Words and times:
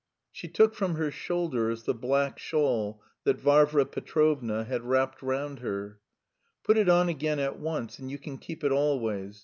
She 0.31 0.47
took 0.47 0.73
from 0.73 0.95
her 0.95 1.11
shoulders 1.11 1.83
the 1.83 1.93
black 1.93 2.39
shawl 2.39 3.03
that 3.23 3.37
Varvara 3.39 3.85
Petrovna 3.85 4.63
had 4.63 4.81
wrapped 4.81 5.21
round 5.21 5.59
her. 5.59 5.99
"Put 6.63 6.79
it 6.79 6.89
on 6.89 7.07
again 7.07 7.37
at 7.37 7.59
once, 7.59 7.99
and 7.99 8.09
you 8.09 8.17
can 8.17 8.39
keep 8.39 8.63
it 8.63 8.71
always. 8.71 9.39